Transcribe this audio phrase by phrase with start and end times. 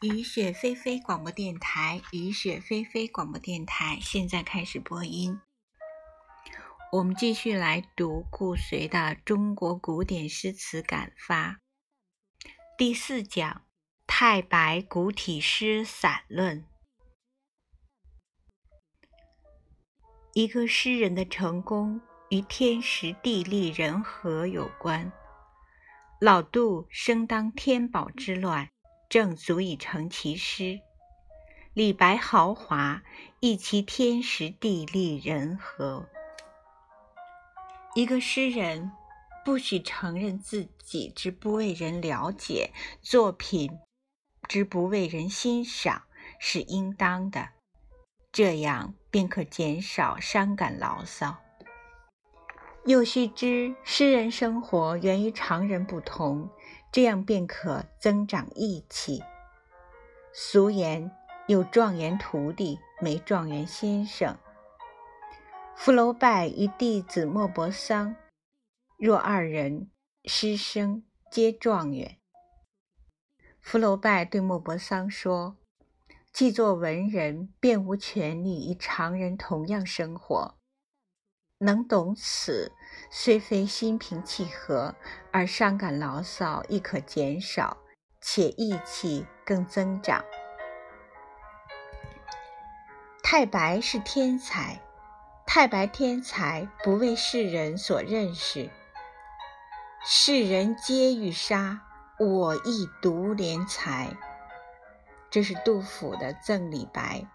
[0.00, 5.40] 雨雪霏霏广播电台，雨雪霏霏广播电台，现在开始播音。
[6.92, 11.50] 我们继续来读顾随的《中国古典诗词感发》
[12.78, 13.52] 第四讲
[14.06, 16.62] 《太白古体诗散论》。
[20.32, 25.10] 一个诗人的成功与天时地利人和有关。
[26.20, 28.70] 老杜生当天宝之乱。
[29.08, 30.80] 正足以成其诗。
[31.72, 33.02] 李白豪华，
[33.40, 36.08] 亦其天时地利人和。
[37.94, 38.92] 一个诗人
[39.44, 43.78] 不许承认自己之不为人了解，作品
[44.46, 46.02] 之不为人欣赏，
[46.38, 47.48] 是应当的。
[48.30, 51.38] 这样便可减少伤感牢骚。
[52.84, 56.48] 又须知诗人生活源于常人不同。
[56.90, 59.22] 这样便可增长义气。
[60.32, 61.10] 俗言
[61.46, 64.36] 有状元徒弟，没状元先生。
[65.76, 68.16] 福楼拜与弟子莫泊桑，
[68.96, 69.90] 若二人
[70.24, 72.18] 师生皆状元。
[73.60, 75.56] 福楼拜对莫泊桑说
[76.32, 80.57] ：“既作文人，便无权利与常人同样生活。
[81.58, 82.72] 能懂此。”
[83.10, 84.94] 虽非心平气和，
[85.32, 87.78] 而伤感牢骚亦可减少，
[88.20, 90.22] 且义气更增长。
[93.22, 94.82] 太白是天才，
[95.46, 98.68] 太白天才不为世人所认识，
[100.04, 101.80] 世人皆欲杀，
[102.18, 104.14] 我亦独怜才。
[105.30, 107.26] 这是杜甫的赠李白，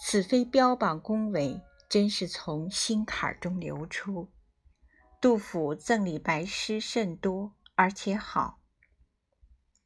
[0.00, 4.30] 此非标榜恭维，真是从心坎中流出。
[5.20, 8.60] 杜甫赠李白诗甚多，而且好。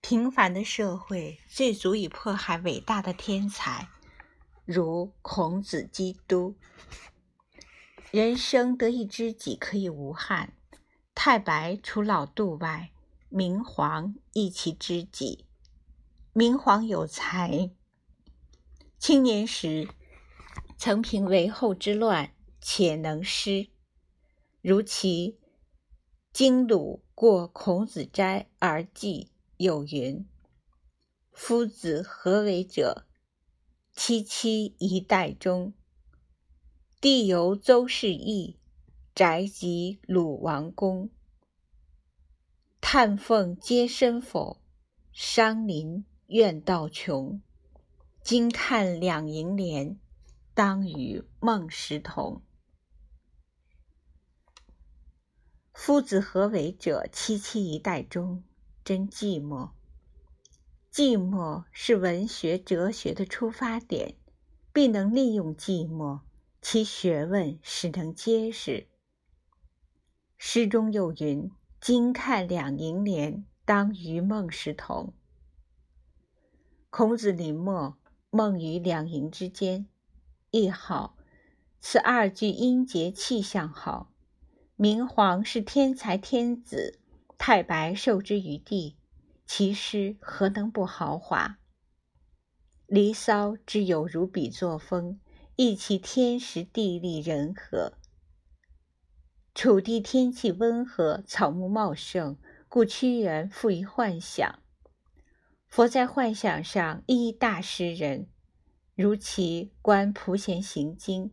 [0.00, 3.88] 平凡的社会最足以迫害伟大的天才，
[4.64, 6.56] 如孔子、基督。
[8.10, 10.54] 人生得一知己可以无憾。
[11.14, 12.90] 太白除老杜外，
[13.28, 15.46] 明皇亦其知己。
[16.32, 17.70] 明皇有才，
[18.98, 19.88] 青年时
[20.84, 23.68] 曾平为后之乱，且能诗。
[24.60, 25.38] 如其
[26.32, 30.26] 经鲁过孔子斋而记，有云
[31.30, 33.06] ：“夫子何为者？
[33.94, 35.72] 萋萋一代中。
[37.00, 38.58] 地由邹氏邑，
[39.14, 41.10] 宅及鲁王宫。
[42.80, 44.60] 叹凤皆身否，
[45.12, 47.40] 伤林怨道穷。
[48.24, 49.96] 今看两楹联，
[50.54, 52.42] 当与孟石同。”
[55.72, 57.08] 夫子何为者？
[57.12, 58.44] 萋萋一代中，
[58.84, 59.70] 真寂寞。
[60.92, 64.16] 寂寞是文学哲学的出发点，
[64.72, 66.20] 必能利用寂寞，
[66.60, 68.86] 其学问始能结实。
[70.36, 75.14] 诗中又云：“今看两楹联，当与孟石同。”
[76.90, 77.94] 孔子临摹，
[78.28, 79.88] 孟于两楹之间，
[80.52, 81.16] 亦好。
[81.80, 84.12] 此二句音节气象好。
[84.76, 87.00] 明皇是天才天子，
[87.38, 88.96] 太白受之于地，
[89.46, 91.48] 其诗何能不豪华？
[92.86, 95.18] 《离骚》之有如笔作风，
[95.56, 97.94] 亦其天时地利人和。
[99.54, 102.36] 楚地天气温和，草木茂盛，
[102.68, 104.58] 故屈原富于幻想。
[105.66, 108.28] 佛在幻想上亦一大诗人，
[108.94, 111.32] 如其观普贤行经。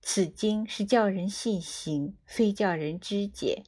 [0.00, 3.64] 此经是教人信行，非教人知解。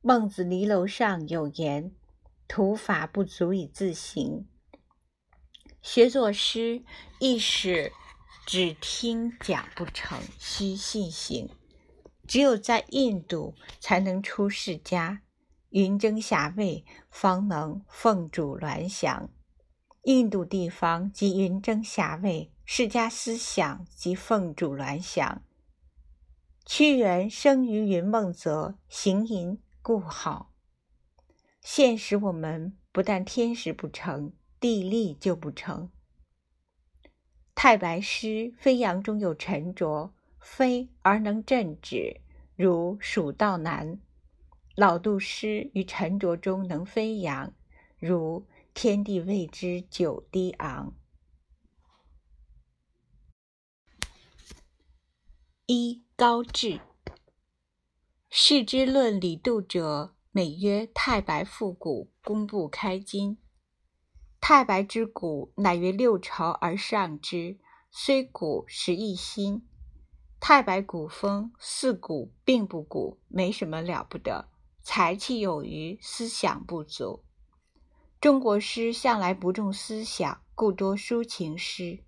[0.00, 1.92] 孟子离楼上有言
[2.48, 4.48] ：“徒法不足以自行。”
[5.82, 6.82] 学作诗
[7.18, 7.92] 亦是
[8.46, 11.50] 只听讲不成，须信行。
[12.26, 15.22] 只有在印度才能出世家，
[15.70, 19.28] 云蒸霞蔚，方能凤主鸾翔。
[20.02, 22.50] 印度地方即云蒸霞蔚。
[22.64, 25.42] 世家思想及凤主鸾翔。
[26.64, 30.52] 屈原生于云梦泽，行吟故好。
[31.60, 35.90] 现实我们不但天时不成，地利就不成。
[37.54, 42.20] 太白诗飞扬中有沉着，飞而能振止，
[42.56, 43.96] 如《蜀道难》；
[44.76, 47.52] 老杜诗于沉着中能飞扬，
[47.98, 48.40] 如
[48.74, 50.94] 《天地未知九低昂》。
[55.66, 56.80] 一高志，
[58.30, 63.38] 世之论李杜者，美曰太白复古，工部开金。
[64.40, 67.58] 太白之古，乃曰六朝而上之，
[67.90, 69.68] 虽古实亦新。
[70.40, 74.48] 太白古风似古，并不古，没什么了不得。
[74.82, 77.22] 才气有余，思想不足。
[78.22, 82.04] 中国诗向来不重思想，故多抒情诗。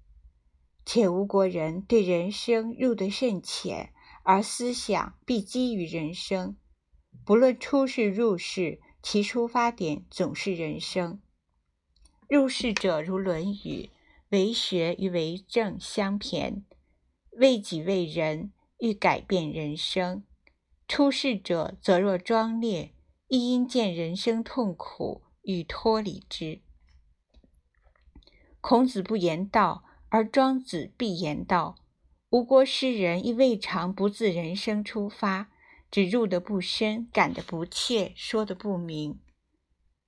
[0.87, 6.57] 且吴国人对人生入得甚浅，而思想必基于人生。
[7.25, 11.21] 不论出世入世，其出发点总是人生。
[12.29, 13.57] 入世者如《论语》，
[14.29, 16.63] 为学与为政相骈。
[17.33, 20.23] 为己为人，欲改变人生；
[20.87, 22.95] 出世者则若庄烈，
[23.27, 26.61] 亦因见人生痛苦，欲脱离之。
[28.61, 31.77] 孔子不言道，而庄子必言道。
[32.31, 35.51] 吴国诗人亦未尝不自人生出发，
[35.91, 39.21] 只入得不深，感得不切，说得不明。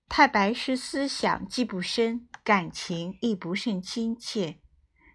[0.09, 4.59] 太白诗思想既不深，感情亦不甚亲切，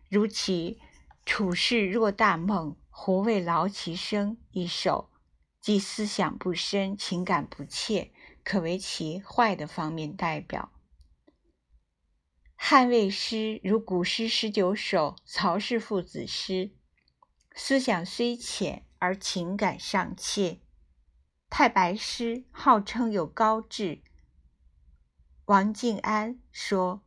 [0.09, 0.79] 如其。
[1.23, 4.37] 处世若大梦，胡为劳其声？
[4.49, 5.11] 一首，
[5.61, 8.11] 即思想不深，情感不切，
[8.43, 10.71] 可为其坏的方面代表。
[12.55, 16.71] 汉魏诗如古诗十九首、曹氏父子诗，
[17.55, 20.59] 思想虽浅，而情感尚切。
[21.49, 24.01] 太白诗号称有高致。
[25.45, 27.03] 王敬安说：“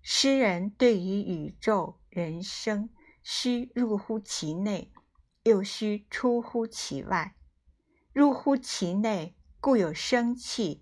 [0.00, 2.90] 诗人对于宇宙人生。”
[3.24, 4.90] 须入乎其内，
[5.44, 7.36] 又须出乎其外。
[8.12, 10.80] 入乎其内，故有生气；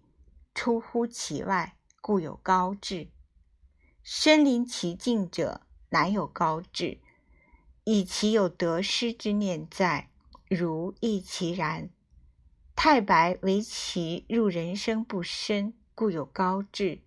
[0.54, 3.08] 出乎其外，故有高致。
[4.02, 6.98] 身临其境者，难有高致，
[7.84, 10.08] 以其有得失之念在，
[10.48, 11.90] 如亦其然。
[12.74, 17.02] 太白为其入人生不深，故有高致。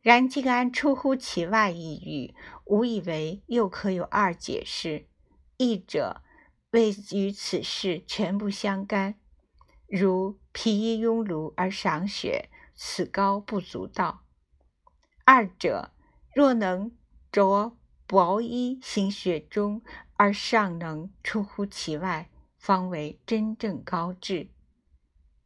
[0.00, 2.34] 然敬安出乎其外一语，
[2.64, 5.06] 吾以为又可有二解释：
[5.58, 6.22] 一者
[6.72, 9.14] 为与此事全不相干，
[9.94, 14.22] 如披衣拥炉而赏雪，此高不足道；
[15.26, 15.92] 二者
[16.34, 16.96] 若能
[17.30, 19.82] 着薄衣行雪中，
[20.14, 24.48] 而尚能出乎其外，方为真正高致。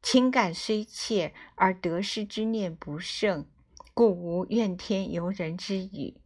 [0.00, 3.48] 情感虽切，而得失之念不盛。
[3.92, 6.20] 故无怨天尤人之语。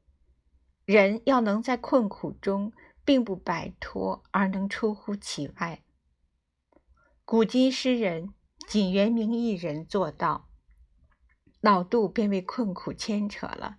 [0.85, 5.83] 人要能在困苦中并不摆脱，而能出乎其外。
[7.31, 8.35] 古今诗人
[8.67, 10.49] 仅元明一人做到，
[11.61, 13.79] 老杜便为困苦牵扯了。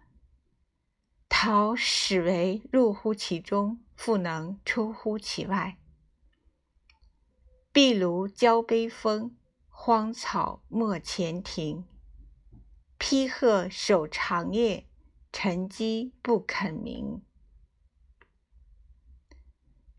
[1.27, 5.77] 陶始为入乎其中，复能出乎其外。
[7.73, 9.35] 壁炉交杯风，
[9.67, 11.85] 荒草没前庭。
[12.97, 14.87] 披鹤守长夜，
[15.33, 17.21] 晨鸡不肯鸣。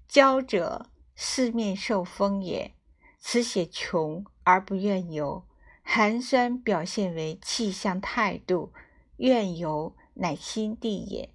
[0.09, 2.75] 骄者四面受风也。
[3.25, 5.47] 此写穷而不怨游，
[5.85, 8.73] 寒酸表现为气象态度，
[9.19, 11.33] 怨游乃心地也。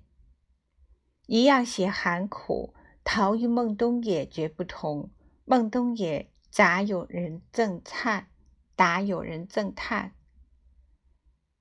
[1.28, 2.74] 一样写寒苦，
[3.06, 5.10] 陶与孟冬野绝不同。
[5.45, 8.28] 孟冬野杂有人赠叹，
[8.75, 10.13] 答有人赠叹。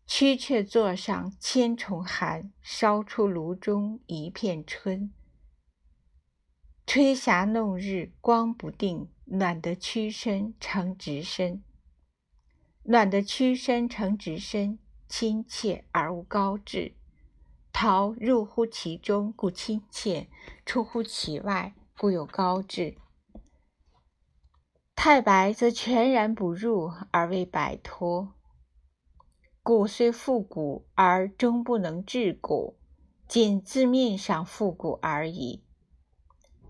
[0.08, 5.12] 蛐蛐座上千重寒，烧出炉中一片春。
[6.84, 11.62] 吹霞弄日光不定，暖得屈身成直身。
[12.84, 14.78] 暖得屈身成直身，
[15.08, 16.94] 亲切而无高致。
[17.72, 20.28] 陶入乎其中，故亲切；
[20.64, 22.96] 出乎其外，故有高致。
[24.94, 28.32] 太白则全然不入，而未摆脱。
[29.62, 32.78] 古虽复古，而终不能治古，
[33.28, 35.65] 仅字面上复古而已。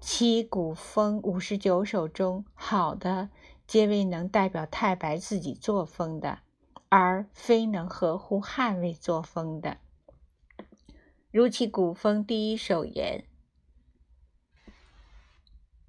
[0.01, 3.31] 其古风五十九首中，好的
[3.67, 6.41] 皆为能代表太白自己作风的，
[6.89, 9.79] 而非能合乎汉魏作风的。
[11.33, 13.25] 如其古风第一首言：“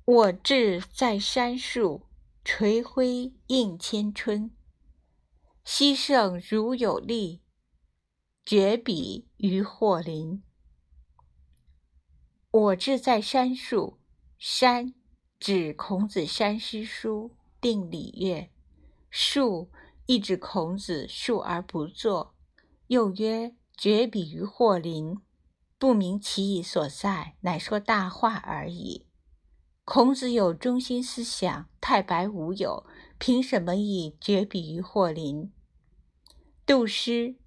[0.04, 2.02] 我志在山树，
[2.44, 4.52] 垂晖映千春。”
[5.64, 7.42] 昔胜如有力，
[8.46, 10.42] 绝笔于霍林。
[12.50, 13.97] 我志在山树，
[14.38, 14.94] 山
[15.40, 18.50] 指孔子山诗书，定礼乐；
[19.10, 19.72] 树
[20.06, 22.36] 亦指孔子述而不作。
[22.86, 25.18] 又曰绝笔于霍林，
[25.80, 29.08] 不明其意所在，乃说大话而已。
[29.84, 32.86] 孔子有中心思想，太白无有，
[33.18, 35.52] 凭什么以绝笔于霍林？
[36.66, 37.38] 杜诗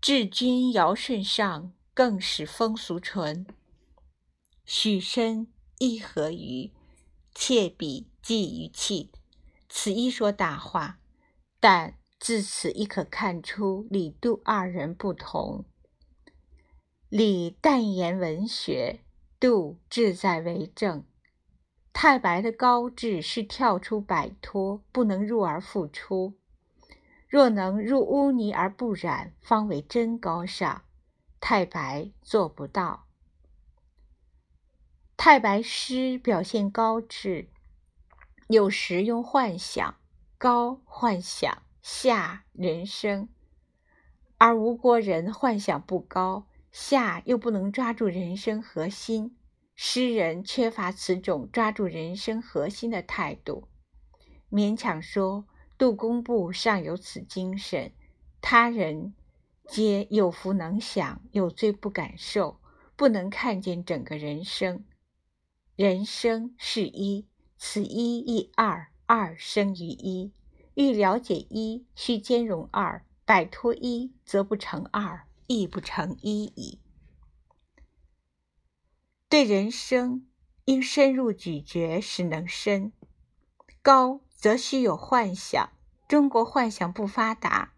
[0.00, 3.46] 至君尧舜上，更使风俗淳。
[4.72, 5.48] 许身
[5.78, 6.70] 亦何于？
[7.34, 9.10] 窃笔记于器。
[9.68, 11.00] 此一说大话，
[11.58, 15.64] 但自此亦可看出李杜二人不同。
[17.08, 19.00] 李淡言文学，
[19.40, 21.04] 杜志在为政。
[21.92, 26.34] 太白的高志是跳出摆脱，不能入而复出。
[27.26, 30.82] 若能入污泥而不染，方为真高尚。
[31.40, 33.08] 太白做不到。
[35.22, 37.50] 太白诗表现高志，
[38.48, 39.96] 有时用幻想，
[40.38, 43.28] 高幻想，下人生；
[44.38, 49.36] 而吴国人幻想不高，下又不能抓住人生核心。
[49.76, 53.68] 诗人缺乏此种抓住人生核心的态度，
[54.50, 55.44] 勉强说
[55.76, 57.92] 杜工部尚有此精神，
[58.40, 59.12] 他人
[59.68, 62.58] 皆有福能享，有罪不敢受，
[62.96, 64.82] 不能看见整个人生。
[65.80, 70.30] 人生是一，此一亦二，二生于一。
[70.74, 76.82] 欲了解一，须兼容二；摆脱一，则不成二，亦不成一矣。
[79.30, 80.26] 对人生
[80.66, 82.92] 应深入咀嚼，使能深。
[83.80, 85.72] 高则须有幻想，
[86.06, 87.72] 中国幻想不发达，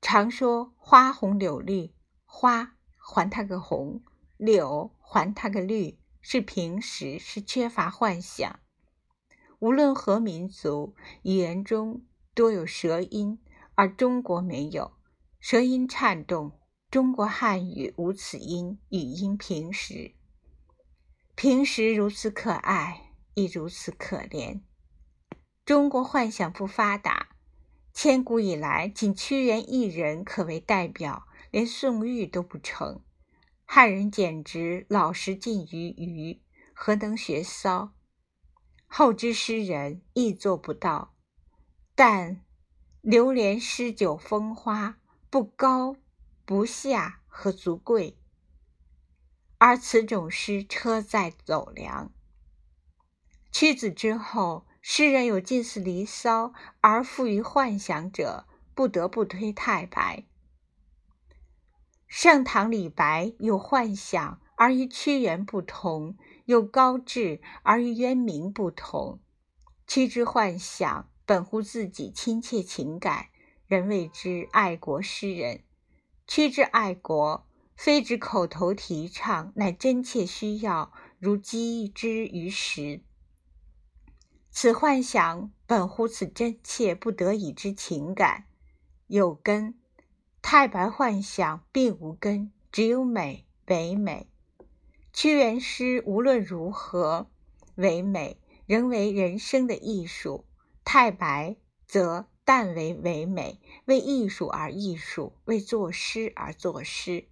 [0.00, 1.92] 常说花红柳绿，
[2.24, 4.00] 花还它个红，
[4.36, 8.60] 柳还它个绿，是平时是缺乏幻想。
[9.58, 13.38] 无论何民族，语言中多有舌音，
[13.74, 14.92] 而中国没有
[15.38, 16.58] 舌音颤动。
[16.90, 20.14] 中国汉语无此音，语音平实。
[21.34, 24.60] 平时如此可爱，亦如此可怜。
[25.64, 27.30] 中国幻想不发达，
[27.94, 33.02] 千古以来，仅屈原一人可为代表，连宋玉都不成。
[33.74, 36.42] 汉人简直老实近于愚，
[36.74, 37.94] 何能学骚？
[38.86, 41.14] 后之诗人亦做不到。
[41.94, 42.44] 但
[43.00, 44.98] 流连诗酒风花，
[45.30, 45.96] 不高
[46.44, 48.18] 不下，何足贵？
[49.56, 52.12] 而此种诗车载走粮。
[53.50, 56.48] 屈子之后，诗人有近似《离骚》
[56.82, 60.26] 而富于幻想者，不得不推太白。
[62.14, 66.14] 盛唐李白有幻想，而与屈原不同；
[66.44, 69.18] 有高志，而与渊明不同。
[69.86, 73.28] 屈之幻想，本乎自己亲切情感，
[73.66, 75.62] 人谓之爱国诗人。
[76.26, 77.46] 屈之爱国。
[77.74, 83.02] 非指口头提倡，乃真切需要，如击之于食。
[84.50, 88.44] 此幻想本乎此真切不得已之情感，
[89.06, 89.72] 有根；
[90.42, 94.28] 太白幻想并无根，只有美，唯美。
[95.12, 97.30] 屈原诗无论如何
[97.76, 100.44] 唯美，仍为人生的艺术；
[100.84, 101.56] 太白
[101.86, 107.28] 则但为唯美，为艺术而艺术，为作诗而作诗。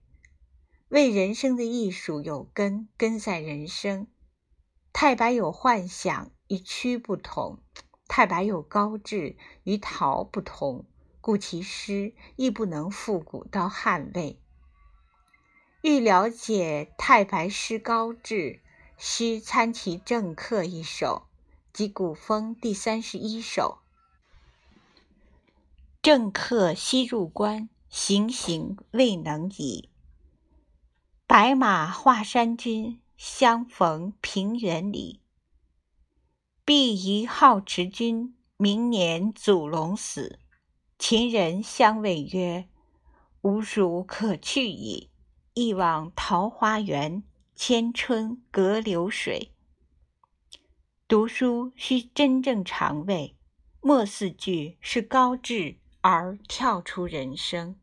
[0.88, 4.06] 为人生的艺术有根，根在人生。
[4.92, 7.58] 太白有幻想，与屈不同；
[8.08, 10.86] 太白有高志，与陶不同，
[11.20, 14.38] 故其诗亦不能复古到汉魏。
[15.82, 18.60] 欲了解太白诗高志，
[18.98, 21.26] 须参其《正客》一首，
[21.72, 23.78] 即古风第三十一首。
[26.02, 29.88] 政客西入关，行行未能已。
[31.26, 35.20] 白马华山君，相逢平原里。
[36.64, 40.38] 必疑好持君，明年祖龙死。
[41.02, 42.68] 秦人相谓曰
[43.40, 45.08] ：“吾属可去矣，
[45.54, 47.22] 一往桃花源，
[47.54, 49.52] 千春隔流水。”
[51.08, 53.34] 读书须真正尝味，
[53.80, 57.79] 末四句是高志而跳出人生。